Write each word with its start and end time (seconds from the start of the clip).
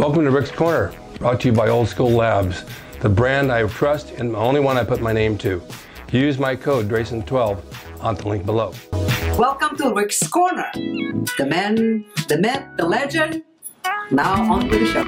Welcome 0.00 0.24
to 0.24 0.30
Rick's 0.30 0.50
Corner, 0.50 0.94
brought 1.18 1.40
to 1.42 1.48
you 1.48 1.52
by 1.52 1.68
Old 1.68 1.86
School 1.86 2.08
Labs, 2.08 2.64
the 3.00 3.08
brand 3.10 3.52
I 3.52 3.66
trust 3.68 4.12
and 4.12 4.32
the 4.32 4.38
only 4.38 4.58
one 4.58 4.78
I 4.78 4.82
put 4.82 5.02
my 5.02 5.12
name 5.12 5.36
to. 5.38 5.62
Use 6.10 6.38
my 6.38 6.56
code 6.56 6.88
DRAYTON12 6.88 8.02
on 8.02 8.14
the 8.14 8.26
link 8.26 8.46
below. 8.46 8.72
Welcome 9.36 9.76
to 9.76 9.92
Rick's 9.92 10.26
Corner. 10.26 10.70
The 10.72 11.46
man, 11.46 12.06
the 12.28 12.38
myth, 12.38 12.64
the 12.78 12.86
legend. 12.86 13.42
Now 14.10 14.50
on 14.50 14.70
to 14.70 14.78
the 14.78 14.86
show. 14.86 15.04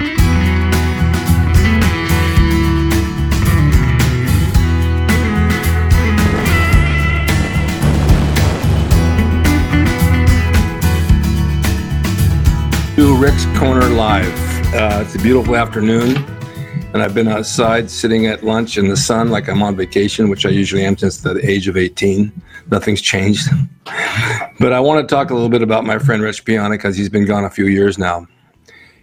to 12.96 13.16
Rick's 13.16 13.46
Corner 13.58 13.88
Live. 13.88 14.51
Uh, 14.74 15.02
it's 15.04 15.14
a 15.14 15.18
beautiful 15.18 15.54
afternoon, 15.54 16.16
and 16.94 17.02
I've 17.02 17.12
been 17.12 17.28
outside 17.28 17.90
sitting 17.90 18.24
at 18.24 18.42
lunch 18.42 18.78
in 18.78 18.88
the 18.88 18.96
sun 18.96 19.28
like 19.28 19.46
I'm 19.46 19.62
on 19.62 19.76
vacation, 19.76 20.30
which 20.30 20.46
I 20.46 20.48
usually 20.48 20.82
am 20.82 20.96
since 20.96 21.18
the 21.18 21.38
age 21.46 21.68
of 21.68 21.76
18. 21.76 22.32
Nothing's 22.70 23.02
changed. 23.02 23.50
but 24.58 24.72
I 24.72 24.80
want 24.80 25.06
to 25.06 25.14
talk 25.14 25.28
a 25.28 25.34
little 25.34 25.50
bit 25.50 25.60
about 25.60 25.84
my 25.84 25.98
friend 25.98 26.22
Rich 26.22 26.46
Piana 26.46 26.70
because 26.70 26.96
he's 26.96 27.10
been 27.10 27.26
gone 27.26 27.44
a 27.44 27.50
few 27.50 27.66
years 27.66 27.98
now. 27.98 28.26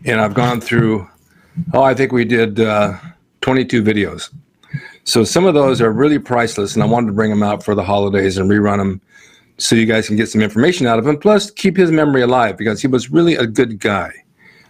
And 0.06 0.20
I've 0.20 0.34
gone 0.34 0.60
through, 0.60 1.08
oh, 1.72 1.84
I 1.84 1.94
think 1.94 2.12
we 2.12 2.26
did 2.26 2.60
uh, 2.60 2.98
22 3.42 3.84
videos. 3.84 4.34
So 5.04 5.24
some 5.24 5.46
of 5.46 5.54
those 5.54 5.82
are 5.82 5.92
really 5.92 6.18
priceless, 6.18 6.74
and 6.74 6.82
I 6.82 6.88
wanted 6.88 7.08
to 7.08 7.14
bring 7.14 7.30
them 7.30 7.44
out 7.44 7.64
for 7.64 7.76
the 7.76 7.84
holidays 7.84 8.40
and 8.40 8.50
rerun 8.50 8.80
them 8.80 9.02
so 9.60 9.76
you 9.76 9.86
guys 9.86 10.08
can 10.08 10.16
get 10.16 10.30
some 10.30 10.42
information 10.42 10.88
out 10.88 10.98
of 10.98 11.06
him. 11.06 11.16
Plus, 11.16 11.52
keep 11.52 11.78
his 11.78 11.92
memory 11.92 12.24
alive 12.24 12.58
because 12.58 12.82
he 12.82 12.88
was 12.88 13.12
really 13.12 13.36
a 13.36 13.46
good 13.46 13.80
guy. 13.80 14.12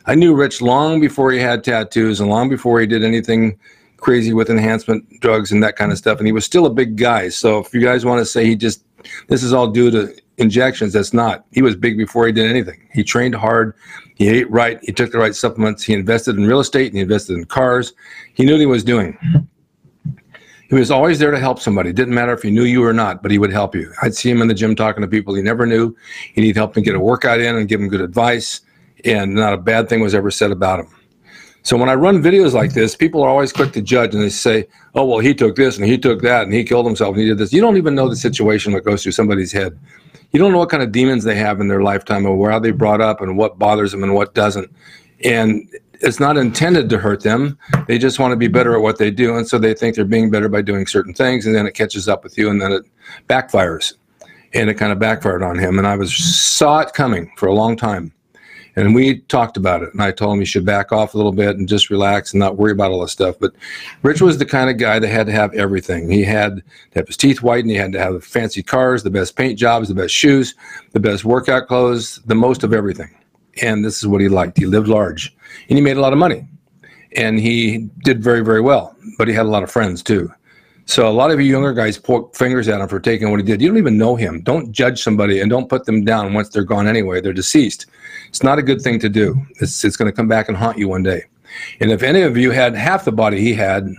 I 0.06 0.16
knew 0.16 0.34
Rich 0.36 0.62
long 0.62 1.00
before 1.00 1.32
he 1.32 1.40
had 1.40 1.64
tattoos 1.64 2.20
and 2.20 2.30
long 2.30 2.50
before 2.50 2.80
he 2.80 2.88
did 2.88 3.04
anything 3.04 3.58
crazy 3.98 4.34
with 4.34 4.50
enhancement 4.50 5.20
drugs 5.20 5.52
and 5.52 5.62
that 5.64 5.76
kind 5.76 5.92
of 5.92 5.98
stuff. 5.98 6.18
And 6.18 6.28
he 6.28 6.32
was 6.32 6.46
still 6.46 6.66
a 6.66 6.70
big 6.70 6.96
guy. 6.96 7.30
So 7.30 7.60
if 7.60 7.74
you 7.74 7.82
guys 7.82 8.06
want 8.06 8.20
to 8.20 8.26
say 8.26 8.46
he 8.46 8.56
just, 8.56 8.84
this 9.28 9.44
is 9.44 9.54
all 9.54 9.68
due 9.68 9.92
to 9.92 10.16
injections, 10.38 10.94
that's 10.94 11.14
not. 11.14 11.46
He 11.52 11.62
was 11.62 11.76
big 11.76 11.98
before 11.98 12.26
he 12.26 12.32
did 12.32 12.50
anything. 12.50 12.82
He 12.94 13.04
trained 13.04 13.36
hard. 13.36 13.76
He 14.16 14.30
ate 14.30 14.50
right. 14.50 14.80
He 14.84 14.92
took 14.92 15.12
the 15.12 15.18
right 15.18 15.36
supplements. 15.36 15.84
He 15.84 15.94
invested 15.94 16.38
in 16.38 16.46
real 16.46 16.60
estate 16.60 16.88
and 16.88 16.96
he 16.96 17.02
invested 17.02 17.38
in 17.38 17.46
cars. 17.46 17.94
He 18.34 18.46
knew 18.46 18.54
what 18.54 18.62
he 18.62 18.66
was 18.66 18.84
doing. 18.84 19.18
He 20.70 20.76
was 20.76 20.92
always 20.92 21.18
there 21.18 21.32
to 21.32 21.40
help 21.40 21.60
somebody. 21.60 21.90
It 21.90 21.96
didn't 21.96 22.14
matter 22.14 22.32
if 22.32 22.44
he 22.44 22.52
knew 22.52 22.64
you 22.64 22.86
or 22.86 22.94
not, 22.94 23.24
but 23.24 23.32
he 23.32 23.40
would 23.40 23.52
help 23.52 23.74
you. 23.74 23.92
I'd 24.04 24.14
see 24.14 24.30
him 24.30 24.42
in 24.42 24.48
the 24.48 24.54
gym 24.54 24.76
talking 24.76 25.02
to 25.02 25.08
people 25.08 25.34
he 25.34 25.42
never 25.42 25.66
knew. 25.66 25.96
He 26.34 26.42
needed 26.42 26.58
help 26.58 26.76
to 26.76 26.82
get 26.82 26.94
a 26.94 27.00
workout 27.00 27.40
in 27.40 27.56
and 27.56 27.68
give 27.68 27.82
him 27.82 27.88
good 27.88 28.02
advice, 28.02 28.62
and 29.06 29.36
not 29.36 29.54
a 29.54 29.58
bad 29.58 29.90
thing 29.90 30.02
was 30.02 30.16
ever 30.16 30.32
said 30.32 30.52
about 30.52 30.80
him. 30.80 30.88
So 31.64 31.78
when 31.78 31.90
I 31.90 31.96
run 31.96 32.24
videos 32.24 32.54
like 32.54 32.74
this, 32.74 32.96
people 32.96 33.22
are 33.22 33.30
always 33.30 33.52
quick 33.52 33.74
to 33.74 33.82
judge 33.82 34.14
and 34.14 34.24
they 34.24 34.30
say, 34.30 34.68
"Oh, 34.96 35.06
well, 35.06 35.20
he 35.20 35.34
took 35.34 35.56
this 35.56 35.78
and 35.78 35.86
he 35.86 35.98
took 35.98 36.22
that 36.22 36.44
and 36.44 36.54
he 36.54 36.64
killed 36.64 36.86
himself 36.86 37.14
and 37.14 37.22
he 37.22 37.28
did 37.28 37.38
this." 37.38 37.52
You 37.52 37.62
don't 37.62 37.78
even 37.78 37.96
know 37.96 38.10
the 38.10 38.16
situation 38.16 38.74
that 38.74 38.86
goes 38.86 39.04
through 39.04 39.12
somebody's 39.12 39.52
head. 39.52 39.78
You 40.32 40.40
don't 40.40 40.52
know 40.52 40.58
what 40.60 40.70
kind 40.70 40.84
of 40.84 40.92
demons 40.92 41.24
they 41.24 41.36
have 41.36 41.60
in 41.60 41.68
their 41.68 41.84
lifetime 41.84 42.26
or 42.26 42.50
how 42.50 42.60
they 42.60 42.72
brought 42.72 43.02
up 43.02 43.22
and 43.22 43.38
what 43.38 43.60
bothers 43.60 43.92
them 43.92 44.04
and 44.04 44.14
what 44.14 44.34
doesn't. 44.34 44.72
And 45.24 45.68
it's 46.02 46.20
not 46.20 46.38
intended 46.38 46.90
to 46.90 46.98
hurt 46.98 47.24
them. 47.24 47.58
They 47.88 47.98
just 47.98 48.20
want 48.20 48.32
to 48.32 48.38
be 48.38 48.48
better 48.48 48.74
at 48.74 48.82
what 48.82 48.98
they 48.98 49.12
do. 49.12 49.36
And 49.36 49.48
so 49.48 49.58
they 49.58 49.74
think 49.74 49.96
they're 49.96 50.06
being 50.06 50.30
better 50.30 50.48
by 50.48 50.62
doing 50.62 50.88
certain 50.88 51.14
things. 51.14 51.46
And 51.46 51.56
then 51.56 51.68
it 51.68 51.74
catches 51.74 52.08
up 52.08 52.24
with 52.24 52.38
you 52.38 52.50
and 52.50 52.62
then 52.62 52.72
it 52.72 52.84
backfires. 53.28 53.96
And 54.54 54.70
it 54.70 54.76
kind 54.76 54.92
of 54.92 55.00
backfired 55.00 55.44
on 55.44 55.58
him. 55.58 55.78
And 55.78 55.88
I 55.88 55.96
was 55.96 56.16
saw 56.16 56.80
it 56.80 56.94
coming 56.94 57.32
for 57.38 57.48
a 57.48 57.54
long 57.54 57.76
time. 57.76 58.14
And 58.80 58.96
we 58.96 59.20
talked 59.22 59.58
about 59.58 59.84
it. 59.84 59.94
And 59.94 60.02
I 60.02 60.12
told 60.12 60.34
him 60.34 60.40
he 60.40 60.46
should 60.46 60.66
back 60.66 60.92
off 60.92 61.14
a 61.14 61.18
little 61.18 61.32
bit 61.32 61.58
and 61.58 61.68
just 61.68 61.90
relax 61.90 62.34
and 62.34 62.40
not 62.40 62.58
worry 62.58 62.72
about 62.72 62.92
all 62.92 63.02
this 63.02 63.12
stuff. 63.12 63.36
But 63.40 63.54
Rich 64.04 64.22
was 64.22 64.38
the 64.38 64.46
kind 64.46 64.70
of 64.70 64.78
guy 64.78 65.00
that 65.00 65.08
had 65.08 65.28
to 65.28 65.34
have 65.34 65.54
everything. 65.54 66.10
He 66.10 66.24
had 66.24 66.58
to 66.58 66.64
have 66.96 67.08
his 67.08 67.18
teeth 67.18 67.40
whitened. 67.40 67.72
He 67.72 67.78
had 67.78 67.92
to 67.94 68.00
have 68.00 68.24
fancy 68.24 68.64
cars, 68.64 69.04
the 69.04 69.10
best 69.10 69.36
paint 69.36 69.60
jobs, 69.60 69.88
the 69.88 69.96
best 69.96 70.14
shoes, 70.14 70.56
the 70.92 71.00
best 71.00 71.26
workout 71.26 71.68
clothes, 71.68 72.20
the 72.26 72.36
most 72.36 72.64
of 72.64 72.74
everything 72.74 73.10
and 73.62 73.84
this 73.84 73.98
is 73.98 74.08
what 74.08 74.22
he 74.22 74.30
liked. 74.30 74.58
He 74.58 74.66
lived 74.66 74.88
large, 74.88 75.36
and 75.70 75.78
he 75.78 75.84
made 75.84 75.98
a 75.98 76.02
lot 76.02 76.14
of 76.14 76.20
money, 76.20 76.48
and 77.16 77.40
he 77.40 77.90
did 78.04 78.24
very, 78.24 78.42
very 78.42 78.62
well. 78.62 78.96
But 79.18 79.28
he 79.28 79.34
had 79.34 79.46
a 79.46 79.50
lot 79.50 79.64
of 79.64 79.72
friends 79.72 80.04
too. 80.04 80.32
So 80.90 81.08
a 81.08 81.14
lot 81.14 81.30
of 81.30 81.40
you 81.40 81.46
younger 81.46 81.72
guys 81.72 82.00
poke 82.00 82.36
fingers 82.36 82.68
at 82.68 82.82
him 82.82 82.88
for 82.88 83.00
taking 83.00 83.30
what 83.30 83.40
he 83.40 83.46
did. 83.46 83.62
You 83.62 83.68
don't 83.68 83.78
even 83.78 84.00
know 84.00 84.16
him. 84.16 84.42
Don't 84.42 84.72
judge 84.72 85.04
somebody 85.04 85.40
and 85.40 85.48
don't 85.48 85.70
put 85.70 85.86
them 85.86 86.04
down 86.04 86.34
once 86.34 86.50
they're 86.50 86.64
gone 86.64 86.88
anyway. 86.88 87.22
They're 87.22 87.32
deceased. 87.32 87.86
It's 88.28 88.42
not 88.42 88.58
a 88.58 88.64
good 88.64 88.82
thing 88.82 88.98
to 89.02 89.08
do. 89.08 89.40
It's 89.62 89.86
it's 89.86 89.96
going 89.96 90.12
to 90.12 90.16
come 90.16 90.28
back 90.28 90.48
and 90.48 90.58
haunt 90.58 90.80
you 90.80 90.88
one 90.90 91.04
day. 91.04 91.26
And 91.80 91.92
if 91.92 92.02
any 92.02 92.24
of 92.24 92.38
you 92.38 92.50
had 92.50 92.74
half 92.74 93.06
the 93.06 93.12
body 93.12 93.40
he 93.40 93.54
had, 93.54 93.94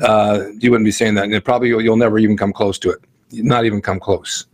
uh, 0.00 0.46
you 0.58 0.72
wouldn't 0.72 0.84
be 0.84 0.90
saying 0.90 1.14
that. 1.14 1.30
And 1.30 1.44
probably 1.44 1.68
you'll 1.68 1.96
never 1.96 2.18
even 2.18 2.36
come 2.36 2.52
close 2.52 2.76
to 2.80 2.90
it. 2.90 2.98
Not 3.30 3.64
even 3.64 3.80
come 3.80 4.00
close. 4.00 4.46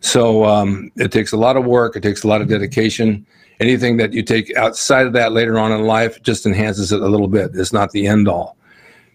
So 0.00 0.46
um, 0.46 0.90
it 0.96 1.12
takes 1.12 1.32
a 1.32 1.36
lot 1.36 1.58
of 1.58 1.66
work. 1.66 1.94
It 1.94 2.02
takes 2.02 2.24
a 2.24 2.26
lot 2.26 2.40
of 2.40 2.48
dedication 2.48 3.26
anything 3.60 3.96
that 3.98 4.12
you 4.12 4.22
take 4.22 4.54
outside 4.56 5.06
of 5.06 5.12
that 5.12 5.32
later 5.32 5.58
on 5.58 5.72
in 5.72 5.84
life 5.84 6.20
just 6.22 6.46
enhances 6.46 6.90
it 6.90 7.00
a 7.00 7.06
little 7.06 7.28
bit. 7.28 7.50
It's 7.54 7.72
not 7.72 7.90
the 7.92 8.06
end 8.06 8.28
all. 8.28 8.56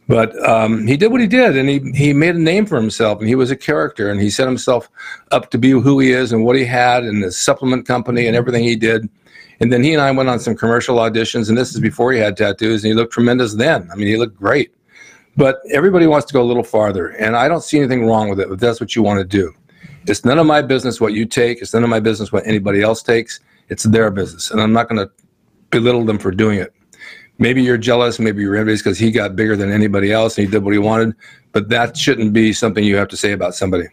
But 0.09 0.35
um, 0.43 0.87
he 0.87 0.97
did 0.97 1.11
what 1.11 1.21
he 1.21 1.27
did, 1.27 1.55
and 1.55 1.69
he, 1.69 1.79
he 1.93 2.13
made 2.13 2.35
a 2.35 2.39
name 2.39 2.65
for 2.65 2.77
himself, 2.77 3.19
and 3.19 3.29
he 3.29 3.35
was 3.35 3.51
a 3.51 3.55
character, 3.55 4.09
and 4.09 4.19
he 4.19 4.31
set 4.31 4.47
himself 4.47 4.89
up 5.29 5.51
to 5.51 5.59
be 5.59 5.69
who 5.69 5.99
he 5.99 6.11
is 6.11 6.33
and 6.33 6.43
what 6.43 6.55
he 6.55 6.65
had, 6.65 7.03
and 7.03 7.23
the 7.23 7.31
supplement 7.31 7.85
company 7.85 8.25
and 8.25 8.35
everything 8.35 8.63
he 8.63 8.75
did. 8.75 9.07
And 9.59 9.71
then 9.71 9.83
he 9.83 9.93
and 9.93 10.01
I 10.01 10.09
went 10.09 10.27
on 10.27 10.39
some 10.39 10.55
commercial 10.55 10.97
auditions, 10.97 11.47
and 11.47 11.55
this 11.55 11.75
is 11.75 11.79
before 11.79 12.11
he 12.11 12.17
had 12.17 12.35
tattoos, 12.35 12.83
and 12.83 12.89
he 12.89 12.95
looked 12.95 13.13
tremendous 13.13 13.53
then. 13.53 13.87
I 13.91 13.95
mean, 13.95 14.07
he 14.07 14.17
looked 14.17 14.35
great. 14.35 14.73
But 15.37 15.59
everybody 15.71 16.07
wants 16.07 16.25
to 16.25 16.33
go 16.33 16.41
a 16.41 16.49
little 16.49 16.63
farther, 16.63 17.09
and 17.09 17.35
I 17.35 17.47
don't 17.47 17.63
see 17.63 17.77
anything 17.77 18.07
wrong 18.07 18.29
with 18.29 18.39
it 18.39 18.49
if 18.49 18.59
that's 18.59 18.81
what 18.81 18.95
you 18.95 19.03
want 19.03 19.19
to 19.19 19.23
do. 19.23 19.53
It's 20.07 20.25
none 20.25 20.39
of 20.39 20.47
my 20.47 20.63
business 20.63 20.99
what 20.99 21.13
you 21.13 21.27
take. 21.27 21.61
It's 21.61 21.75
none 21.75 21.83
of 21.83 21.89
my 21.89 21.99
business 21.99 22.31
what 22.31 22.47
anybody 22.47 22.81
else 22.81 23.03
takes. 23.03 23.41
It's 23.67 23.83
their 23.83 24.09
business, 24.09 24.49
and 24.49 24.59
I'm 24.59 24.73
not 24.73 24.89
going 24.89 25.05
to 25.05 25.11
belittle 25.69 26.03
them 26.03 26.17
for 26.17 26.31
doing 26.31 26.57
it. 26.57 26.73
Maybe 27.39 27.63
you're 27.63 27.77
jealous, 27.77 28.19
maybe 28.19 28.41
you're 28.41 28.57
envious 28.57 28.81
because 28.81 28.99
he 28.99 29.11
got 29.11 29.35
bigger 29.35 29.55
than 29.55 29.71
anybody 29.71 30.11
else 30.11 30.37
and 30.37 30.45
he 30.45 30.51
did 30.51 30.63
what 30.63 30.73
he 30.73 30.79
wanted, 30.79 31.15
but 31.53 31.69
that 31.69 31.95
shouldn't 31.95 32.33
be 32.33 32.51
something 32.53 32.83
you 32.83 32.97
have 32.97 33.07
to 33.07 33.17
say 33.17 33.31
about 33.31 33.55
somebody. 33.55 33.87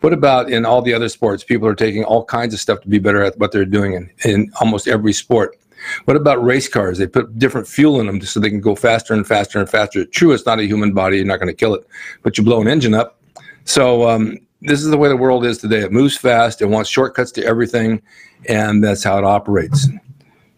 What 0.00 0.12
about 0.12 0.50
in 0.50 0.64
all 0.64 0.82
the 0.82 0.94
other 0.94 1.08
sports? 1.08 1.42
People 1.44 1.66
are 1.68 1.74
taking 1.74 2.04
all 2.04 2.24
kinds 2.24 2.54
of 2.54 2.60
stuff 2.60 2.80
to 2.82 2.88
be 2.88 2.98
better 2.98 3.22
at 3.22 3.38
what 3.38 3.52
they're 3.52 3.64
doing 3.64 3.94
in, 3.94 4.10
in 4.24 4.52
almost 4.60 4.88
every 4.88 5.12
sport. 5.12 5.56
What 6.04 6.16
about 6.16 6.44
race 6.44 6.68
cars? 6.68 6.98
They 6.98 7.06
put 7.06 7.38
different 7.38 7.68
fuel 7.68 8.00
in 8.00 8.06
them 8.06 8.20
so 8.20 8.40
they 8.40 8.50
can 8.50 8.60
go 8.60 8.74
faster 8.74 9.14
and 9.14 9.26
faster 9.26 9.60
and 9.60 9.70
faster. 9.70 10.04
True, 10.04 10.32
it's 10.32 10.44
not 10.44 10.58
a 10.58 10.64
human 10.64 10.92
body. 10.92 11.18
You're 11.18 11.26
not 11.26 11.38
going 11.38 11.48
to 11.48 11.54
kill 11.54 11.74
it, 11.74 11.86
but 12.22 12.36
you 12.36 12.44
blow 12.44 12.60
an 12.60 12.68
engine 12.68 12.94
up. 12.94 13.20
So 13.64 14.08
um, 14.08 14.38
this 14.60 14.82
is 14.82 14.90
the 14.90 14.98
way 14.98 15.08
the 15.08 15.16
world 15.16 15.44
is 15.44 15.58
today. 15.58 15.80
It 15.80 15.92
moves 15.92 16.16
fast. 16.16 16.62
It 16.62 16.66
wants 16.66 16.90
shortcuts 16.90 17.30
to 17.32 17.44
everything, 17.44 18.02
and 18.48 18.82
that's 18.82 19.04
how 19.04 19.18
it 19.18 19.24
operates. 19.24 19.88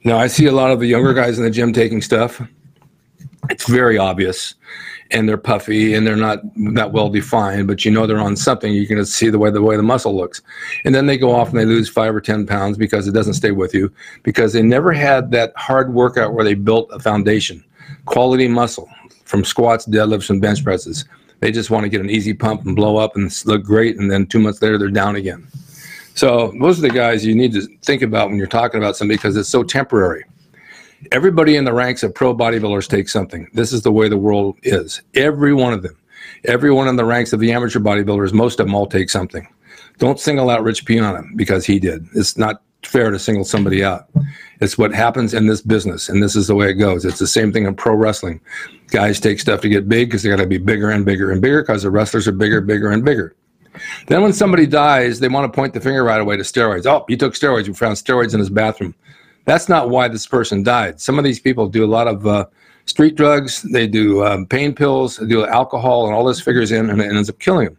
Now, 0.02 0.18
I 0.18 0.28
see 0.28 0.46
a 0.46 0.52
lot 0.52 0.70
of 0.70 0.80
the 0.80 0.86
younger 0.86 1.12
guys 1.12 1.38
in 1.38 1.44
the 1.44 1.50
gym 1.50 1.72
taking 1.72 2.00
stuff. 2.00 2.40
It's 3.50 3.68
very 3.68 3.98
obvious, 3.98 4.54
and 5.10 5.28
they're 5.28 5.36
puffy 5.36 5.94
and 5.94 6.06
they're 6.06 6.16
not 6.16 6.40
that 6.74 6.92
well 6.92 7.08
defined, 7.08 7.66
but 7.66 7.84
you 7.84 7.90
know 7.90 8.06
they're 8.06 8.18
on 8.18 8.36
something. 8.36 8.72
You 8.72 8.86
can 8.86 9.04
see 9.04 9.28
the 9.28 9.38
way 9.38 9.50
the 9.50 9.62
way 9.62 9.76
the 9.76 9.82
muscle 9.82 10.16
looks, 10.16 10.40
and 10.84 10.94
then 10.94 11.06
they 11.06 11.18
go 11.18 11.34
off 11.34 11.50
and 11.50 11.58
they 11.58 11.64
lose 11.64 11.88
five 11.88 12.14
or 12.14 12.20
ten 12.20 12.46
pounds 12.46 12.78
because 12.78 13.08
it 13.08 13.12
doesn't 13.12 13.34
stay 13.34 13.50
with 13.50 13.74
you 13.74 13.92
because 14.22 14.52
they 14.52 14.62
never 14.62 14.92
had 14.92 15.32
that 15.32 15.52
hard 15.56 15.92
workout 15.92 16.32
where 16.32 16.44
they 16.44 16.54
built 16.54 16.88
a 16.92 17.00
foundation, 17.00 17.64
quality 18.04 18.46
muscle 18.46 18.88
from 19.24 19.44
squats, 19.44 19.86
deadlifts, 19.86 20.30
and 20.30 20.40
bench 20.40 20.62
presses. 20.62 21.04
They 21.40 21.50
just 21.50 21.70
want 21.70 21.84
to 21.84 21.88
get 21.88 22.00
an 22.00 22.10
easy 22.10 22.34
pump 22.34 22.64
and 22.66 22.76
blow 22.76 22.96
up 22.98 23.16
and 23.16 23.32
look 23.46 23.64
great, 23.64 23.98
and 23.98 24.10
then 24.10 24.26
two 24.26 24.38
months 24.38 24.62
later 24.62 24.78
they're 24.78 24.88
down 24.88 25.16
again. 25.16 25.46
So 26.14 26.52
those 26.60 26.78
are 26.78 26.82
the 26.82 26.90
guys 26.90 27.24
you 27.24 27.34
need 27.34 27.52
to 27.52 27.66
think 27.82 28.02
about 28.02 28.28
when 28.28 28.38
you're 28.38 28.46
talking 28.46 28.78
about 28.78 28.96
somebody 28.96 29.16
because 29.16 29.36
it's 29.36 29.48
so 29.48 29.62
temporary. 29.62 30.24
Everybody 31.12 31.56
in 31.56 31.64
the 31.64 31.72
ranks 31.72 32.02
of 32.02 32.14
pro 32.14 32.34
bodybuilders 32.34 32.88
takes 32.88 33.12
something. 33.12 33.48
This 33.54 33.72
is 33.72 33.82
the 33.82 33.92
way 33.92 34.08
the 34.08 34.18
world 34.18 34.58
is. 34.62 35.00
Every 35.14 35.54
one 35.54 35.72
of 35.72 35.82
them. 35.82 35.96
Everyone 36.44 36.88
in 36.88 36.96
the 36.96 37.04
ranks 37.04 37.32
of 37.32 37.40
the 37.40 37.52
amateur 37.52 37.80
bodybuilders, 37.80 38.32
most 38.32 38.60
of 38.60 38.66
them 38.66 38.74
all 38.74 38.86
take 38.86 39.08
something. 39.08 39.48
Don't 39.98 40.20
single 40.20 40.50
out 40.50 40.62
Rich 40.62 40.84
Piana 40.84 41.22
because 41.36 41.64
he 41.64 41.78
did. 41.78 42.06
It's 42.14 42.36
not 42.36 42.62
fair 42.82 43.10
to 43.10 43.18
single 43.18 43.44
somebody 43.44 43.84
out. 43.84 44.08
It's 44.60 44.78
what 44.78 44.92
happens 44.92 45.34
in 45.34 45.46
this 45.46 45.60
business, 45.60 46.08
and 46.08 46.22
this 46.22 46.36
is 46.36 46.46
the 46.46 46.54
way 46.54 46.70
it 46.70 46.74
goes. 46.74 47.04
It's 47.04 47.18
the 47.18 47.26
same 47.26 47.52
thing 47.52 47.66
in 47.66 47.74
pro 47.74 47.94
wrestling. 47.94 48.40
Guys 48.88 49.20
take 49.20 49.40
stuff 49.40 49.60
to 49.62 49.68
get 49.68 49.88
big 49.88 50.08
because 50.08 50.22
they 50.22 50.30
got 50.30 50.36
to 50.36 50.46
be 50.46 50.58
bigger 50.58 50.90
and 50.90 51.04
bigger 51.04 51.30
and 51.30 51.40
bigger 51.40 51.62
because 51.62 51.82
the 51.82 51.90
wrestlers 51.90 52.26
are 52.28 52.32
bigger, 52.32 52.60
bigger, 52.60 52.90
and 52.90 53.04
bigger. 53.04 53.34
Then 54.06 54.22
when 54.22 54.32
somebody 54.32 54.66
dies, 54.66 55.20
they 55.20 55.28
want 55.28 55.50
to 55.50 55.56
point 55.56 55.74
the 55.74 55.80
finger 55.80 56.04
right 56.04 56.20
away 56.20 56.36
to 56.36 56.42
steroids. 56.42 56.86
Oh, 56.86 57.04
he 57.08 57.16
took 57.16 57.34
steroids. 57.34 57.68
We 57.68 57.74
found 57.74 57.96
steroids 57.96 58.34
in 58.34 58.40
his 58.40 58.50
bathroom. 58.50 58.94
That's 59.44 59.68
not 59.68 59.90
why 59.90 60.08
this 60.08 60.26
person 60.26 60.62
died. 60.62 61.00
Some 61.00 61.18
of 61.18 61.24
these 61.24 61.40
people 61.40 61.68
do 61.68 61.84
a 61.84 61.86
lot 61.86 62.06
of 62.06 62.26
uh, 62.26 62.46
street 62.86 63.16
drugs. 63.16 63.62
They 63.62 63.86
do 63.86 64.24
um, 64.24 64.46
pain 64.46 64.74
pills. 64.74 65.16
They 65.16 65.26
do 65.26 65.46
alcohol, 65.46 66.06
and 66.06 66.14
all 66.14 66.24
this 66.24 66.40
figures 66.40 66.72
in, 66.72 66.90
and 66.90 67.00
it 67.00 67.06
ends 67.06 67.30
up 67.30 67.38
killing 67.38 67.66
them. 67.66 67.78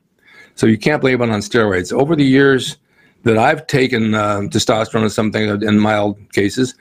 So 0.55 0.67
you 0.67 0.77
can't 0.77 1.01
blame 1.01 1.21
it 1.21 1.29
on 1.29 1.39
steroids. 1.39 1.93
Over 1.93 2.15
the 2.15 2.25
years, 2.25 2.77
that 3.23 3.37
I've 3.37 3.67
taken 3.67 4.15
uh, 4.15 4.39
testosterone 4.41 5.03
or 5.03 5.09
something 5.09 5.43
in 5.61 5.79
mild 5.79 6.17
cases, 6.33 6.75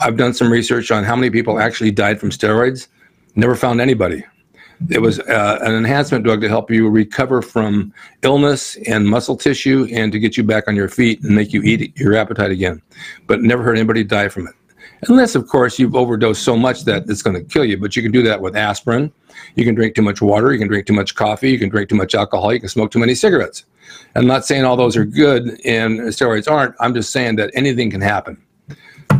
I've 0.00 0.16
done 0.16 0.34
some 0.34 0.52
research 0.52 0.90
on 0.90 1.04
how 1.04 1.16
many 1.16 1.30
people 1.30 1.58
actually 1.58 1.90
died 1.90 2.20
from 2.20 2.30
steroids. 2.30 2.88
Never 3.36 3.54
found 3.54 3.80
anybody. 3.80 4.24
It 4.90 5.00
was 5.00 5.18
uh, 5.20 5.58
an 5.62 5.74
enhancement 5.74 6.24
drug 6.24 6.40
to 6.42 6.48
help 6.48 6.70
you 6.70 6.88
recover 6.88 7.42
from 7.42 7.92
illness 8.22 8.76
and 8.86 9.06
muscle 9.06 9.36
tissue 9.36 9.88
and 9.92 10.12
to 10.12 10.18
get 10.18 10.36
you 10.36 10.44
back 10.44 10.68
on 10.68 10.76
your 10.76 10.88
feet 10.88 11.22
and 11.22 11.34
make 11.34 11.52
you 11.52 11.62
eat 11.62 11.96
your 11.96 12.14
appetite 12.14 12.50
again. 12.50 12.80
But 13.26 13.42
never 13.42 13.62
heard 13.62 13.76
anybody 13.76 14.04
die 14.04 14.28
from 14.28 14.46
it. 14.46 14.54
Unless, 15.08 15.34
of 15.34 15.46
course, 15.46 15.78
you've 15.78 15.94
overdosed 15.94 16.42
so 16.42 16.56
much 16.56 16.84
that 16.84 17.08
it's 17.08 17.22
going 17.22 17.36
to 17.36 17.44
kill 17.44 17.64
you. 17.64 17.76
But 17.76 17.94
you 17.96 18.02
can 18.02 18.10
do 18.10 18.22
that 18.22 18.40
with 18.40 18.56
aspirin. 18.56 19.12
You 19.54 19.64
can 19.64 19.74
drink 19.74 19.94
too 19.94 20.02
much 20.02 20.20
water. 20.20 20.52
You 20.52 20.58
can 20.58 20.68
drink 20.68 20.86
too 20.86 20.92
much 20.92 21.14
coffee. 21.14 21.50
You 21.50 21.58
can 21.58 21.68
drink 21.68 21.88
too 21.88 21.96
much 21.96 22.14
alcohol. 22.14 22.52
You 22.52 22.60
can 22.60 22.68
smoke 22.68 22.90
too 22.90 22.98
many 22.98 23.14
cigarettes. 23.14 23.64
I'm 24.14 24.26
not 24.26 24.44
saying 24.44 24.64
all 24.64 24.76
those 24.76 24.96
are 24.96 25.04
good 25.04 25.60
and 25.64 26.00
steroids 26.00 26.50
aren't. 26.50 26.74
I'm 26.80 26.94
just 26.94 27.10
saying 27.10 27.36
that 27.36 27.50
anything 27.54 27.90
can 27.90 28.00
happen. 28.00 28.42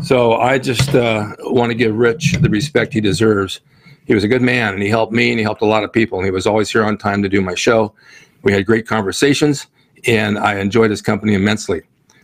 So 0.03 0.35
I 0.35 0.59
just 0.59 0.95
uh, 0.95 1.35
want 1.41 1.71
to 1.71 1.75
give 1.75 1.95
Rich 1.95 2.35
the 2.41 2.49
respect 2.49 2.93
he 2.93 3.01
deserves. 3.01 3.61
He 4.09 4.15
was 4.15 4.25
a 4.25 4.29
good 4.29 4.43
man 4.43 4.73
and 4.73 4.83
he 4.83 4.89
helped 4.89 5.13
me 5.13 5.31
and 5.31 5.39
he 5.39 5.45
helped 5.45 5.61
a 5.61 5.67
lot 5.67 5.85
of 5.85 5.93
people. 5.93 6.19
And 6.19 6.25
he 6.25 6.31
was 6.31 6.47
always 6.47 6.71
here 6.71 6.83
on 6.83 6.97
time 6.97 7.23
to 7.23 7.29
do 7.29 7.43
my 7.43 7.55
show. 7.55 7.93
We 8.43 8.53
had 8.53 8.65
great 8.65 8.87
conversations 8.87 9.67
and 10.07 10.39
I 10.39 10.59
enjoyed 10.59 10.91
his 10.91 11.03
company 11.03 11.35
immensely. 11.35 11.83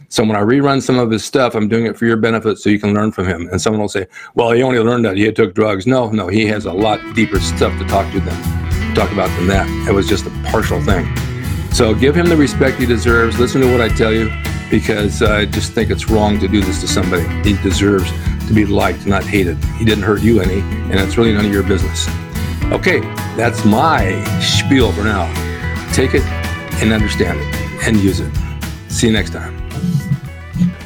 So 0.09 0.25
when 0.25 0.35
I 0.35 0.41
rerun 0.41 0.81
some 0.81 0.99
of 0.99 1.11
his 1.11 1.25
stuff, 1.25 1.55
I'm 1.55 1.69
doing 1.69 1.85
it 1.85 1.99
for 1.99 2.07
your 2.07 2.17
benefit 2.17 2.59
so 2.59 2.71
you 2.71 2.79
can 2.79 2.95
learn 2.95 3.13
from 3.13 3.27
him. 3.27 3.49
And 3.51 3.61
someone 3.61 3.83
will 3.83 3.89
say, 3.89 4.07
well, 4.35 4.51
he 4.53 4.63
only 4.63 4.79
learned 4.79 5.05
that 5.05 5.19
he 5.19 5.31
took 5.31 5.55
drugs. 5.55 5.87
No, 5.87 6.09
no, 6.11 6.29
he 6.29 6.47
has 6.47 6.65
a 6.65 6.73
lot 6.73 7.01
deeper 7.15 7.39
stuff 7.39 7.79
to 7.79 7.85
talk 7.87 8.11
to 8.13 8.21
them, 8.21 8.95
talk 8.95 9.13
about 9.13 9.29
than 9.37 9.47
that. 9.49 9.69
It 9.87 9.93
was 9.93 10.09
just 10.09 10.25
a 10.25 10.31
partial 10.47 10.81
thing. 10.81 11.15
So 11.73 11.95
give 11.95 12.15
him 12.15 12.27
the 12.27 12.37
respect 12.37 12.79
he 12.79 12.87
deserves. 12.87 13.39
Listen 13.39 13.61
to 13.61 13.71
what 13.71 13.83
I 13.83 13.89
tell 13.89 14.13
you 14.13 14.31
because 14.75 15.23
I 15.23 15.45
just 15.45 15.73
think 15.73 15.89
it's 15.89 16.11
wrong 16.11 16.41
to 16.41 16.49
do 16.49 16.61
this 16.61 16.81
to 16.81 16.89
somebody. 16.89 17.23
He 17.49 17.57
deserves 17.63 18.11
to 18.49 18.53
be 18.53 18.67
liked, 18.67 19.07
not 19.07 19.23
hated. 19.23 19.57
He 19.77 19.85
didn't 19.85 20.03
hurt 20.03 20.21
you 20.21 20.41
any, 20.41 20.63
and 20.91 20.95
it's 20.95 21.17
really 21.17 21.33
none 21.33 21.47
of 21.47 21.53
your 21.53 21.63
business. 21.63 22.09
Okay, 22.73 22.99
that's 23.37 23.65
my 23.65 24.25
spiel 24.41 24.91
for 24.91 25.05
now. 25.05 25.33
Take 25.93 26.15
it 26.15 26.25
and 26.83 26.93
understand 26.93 27.39
it 27.39 27.87
and 27.87 27.99
use 27.99 28.19
it. 28.19 28.33
See 28.89 29.07
you 29.07 29.13
next 29.13 29.31
time. 29.31 29.57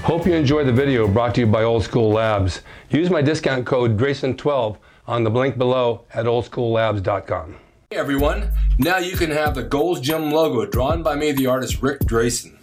Hope 0.02 0.26
you 0.26 0.34
enjoyed 0.34 0.66
the 0.66 0.72
video 0.72 1.08
brought 1.08 1.34
to 1.36 1.40
you 1.40 1.46
by 1.46 1.62
Old 1.62 1.82
School 1.82 2.10
Labs. 2.10 2.60
Use 2.90 3.08
my 3.08 3.22
discount 3.22 3.64
code 3.64 3.96
DRAYTON12 3.96 4.76
on 5.06 5.24
the 5.24 5.30
link 5.30 5.56
below 5.56 6.04
at 6.12 6.26
oldschoollabs.com. 6.26 7.56
Hey 7.88 7.96
everyone, 7.96 8.50
now 8.76 8.98
you 8.98 9.16
can 9.16 9.30
have 9.30 9.54
the 9.54 9.62
Gold's 9.62 10.02
Gym 10.02 10.30
logo 10.30 10.66
drawn 10.66 11.02
by 11.02 11.14
me, 11.14 11.32
the 11.32 11.46
artist 11.46 11.80
Rick 11.80 12.00
Drayton 12.00 12.57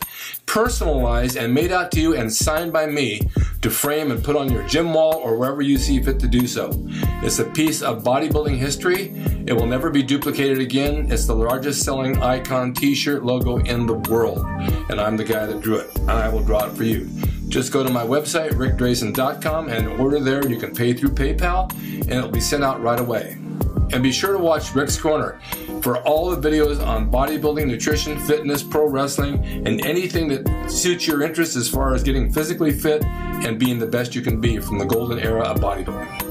personalized 0.46 1.38
and 1.38 1.54
made 1.54 1.72
out 1.72 1.92
to 1.92 2.00
you 2.00 2.16
and 2.16 2.32
signed 2.32 2.72
by 2.72 2.86
me 2.86 3.22
to 3.62 3.70
frame 3.70 4.12
and 4.12 4.24
put 4.24 4.36
on 4.36 4.52
your 4.52 4.66
gym 4.68 4.94
wall 4.94 5.16
or 5.16 5.38
wherever 5.38 5.62
you 5.62 5.78
see 5.78 6.02
fit 6.02 6.20
to 6.20 6.28
do 6.28 6.48
so. 6.48 6.72
It's 7.24 7.40
a 7.40 7.46
piece 7.46 7.82
of 7.82 8.04
bodybuilding 8.04 8.58
history. 8.58 9.14
It 9.48 9.54
will 9.54 9.68
never 9.68 9.90
be 9.90 10.04
duplicated 10.04 10.60
again. 10.60 11.12
It's 11.12 11.26
the 11.26 11.36
largest 11.36 11.84
selling 11.84 12.22
icon 12.22 12.74
t-shirt 12.74 13.24
logo 13.24 13.58
in 13.58 13.86
the 13.86 13.96
world. 13.96 14.46
And 14.90 15.00
I'm 15.00 15.18
the 15.18 15.24
guy 15.24 15.46
that 15.46 15.62
drew 15.62 15.78
it. 15.78 15.96
And 16.00 16.12
I 16.12 16.30
will 16.30 16.44
draw 16.44 16.66
it 16.66 16.72
for 16.72 16.84
you. 16.84 17.10
Just 17.48 17.72
go 17.72 17.84
to 17.84 17.90
my 17.92 18.04
website, 18.04 18.52
ricdrayton.com, 18.52 19.70
and 19.70 19.88
order 20.00 20.20
there. 20.20 20.48
You 20.48 20.58
can 20.58 20.74
pay 20.74 20.94
through 20.94 21.10
PayPal, 21.10 21.72
and 21.74 22.12
it'll 22.12 22.30
be 22.30 22.42
sent 22.42 22.64
out 22.64 22.82
right 22.82 23.00
away. 23.00 23.38
And 23.94 24.02
be 24.02 24.12
sure 24.12 24.34
to 24.34 24.40
watch 24.40 24.74
Rick's 24.74 25.00
Corner 25.00 25.40
for 25.86 26.00
all 26.00 26.36
the 26.36 26.50
videos 26.50 26.84
on 26.84 27.12
bodybuilding, 27.12 27.68
nutrition, 27.68 28.20
fitness, 28.22 28.64
pro 28.64 28.88
wrestling, 28.88 29.36
and 29.68 29.86
anything 29.86 30.28
that 30.28 30.68
suits 30.68 31.06
your 31.06 31.22
interest 31.22 31.56
as 31.56 31.70
far 31.70 31.94
as 31.94 32.02
getting 32.02 32.34
physically 32.34 32.72
fit 32.72 33.06
and 33.06 33.60
being 33.60 33.78
the 33.78 33.86
best 33.86 34.16
you 34.16 34.22
can 34.24 34.42
be 34.42 34.58
from 34.58 34.80
the 34.80 34.86
golden 34.86 35.20
era 35.20 35.44
of 35.44 35.60
bodybuilding. 35.60 36.25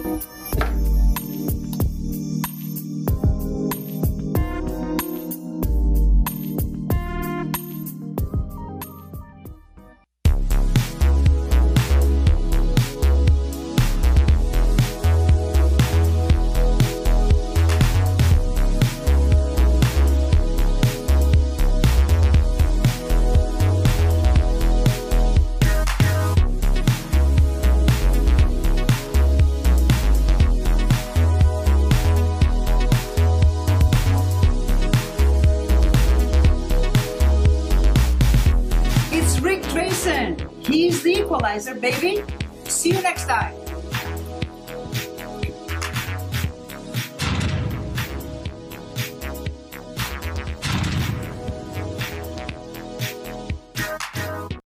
He's 40.60 41.02
the 41.02 41.20
equalizer, 41.20 41.74
baby. 41.74 42.22
See 42.64 42.90
you 42.90 43.02
next 43.02 43.26
time. 43.26 43.63